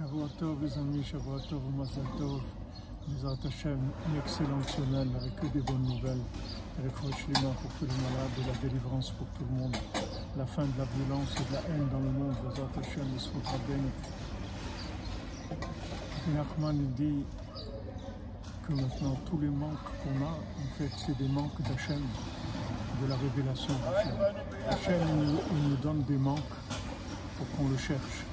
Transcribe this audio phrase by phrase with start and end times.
[0.00, 2.40] Shavua Tov, les amis, Shavua Tov, Mazal Tov.
[3.06, 6.22] Mizrat une excellente semaine avec que des bonnes nouvelles.
[6.78, 9.76] Avec Shlima pour tous les malades et la délivrance pour tout le monde.
[10.38, 12.34] La fin de la violence et de la haine dans le monde.
[12.48, 13.90] Mizrat Hashem, Yisrout Rabbeinu.
[16.34, 17.24] Nachman dit
[18.66, 22.00] que maintenant tous les manques qu'on a, en fait, c'est des manques d'Hachem,
[23.02, 24.16] de la révélation d'Hachem.
[24.66, 26.56] Hachem il nous donne des manques
[27.36, 28.24] pour qu'on le cherche.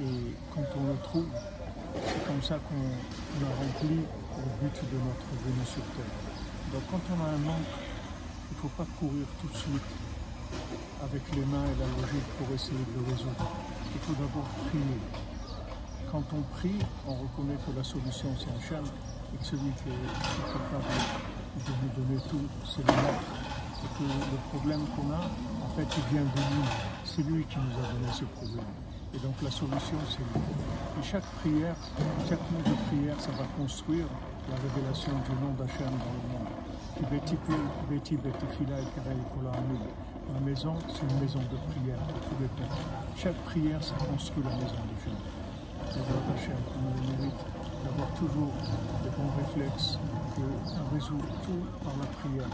[0.00, 1.26] Et quand on le trouve,
[2.06, 6.14] c'est comme ça qu'on a rempli le but de notre venue sur Terre.
[6.72, 7.74] Donc quand on a un manque,
[8.50, 9.90] il ne faut pas courir tout de suite
[11.02, 13.46] avec les mains et la logique pour essayer de le résoudre.
[13.94, 15.00] Il faut d'abord prier.
[16.12, 20.46] Quand on prie, on reconnaît que la solution c'est Hachem et que celui qui est
[20.46, 20.94] capable
[21.58, 23.34] de nous donner tout, c'est le nôtre.
[23.82, 26.64] Et que le problème qu'on a, en fait, il vient de lui.
[27.04, 28.64] C'est lui qui nous a donné ce problème.
[29.14, 30.40] Et donc la solution, c'est lui.
[31.00, 31.76] Et chaque prière,
[32.28, 34.06] chaque mot de prière, ça va construire
[34.50, 36.48] la révélation du nom d'Hachem dans le monde.
[40.34, 42.82] La maison, c'est une maison de prière pour tous les peuples.
[43.16, 45.16] Chaque prière, ça construit la maison de Dieu.
[45.90, 47.40] C'est Hachem nous le mérite
[47.84, 48.52] d'avoir toujours
[49.02, 49.98] des bons réflexes,
[50.36, 52.48] de résoudre tout par la prière.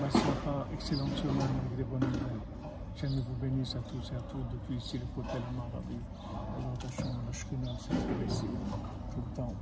[0.00, 2.57] Merci pas excellente semaine avec des bonnes nouvelles.
[3.00, 5.94] Hachem vous bénisse à tous et à toutes depuis ici le côté de Marabi.
[5.94, 7.94] Et Hachem, la Shrina, c'est
[8.26, 8.44] ici
[9.12, 9.54] tout le temps.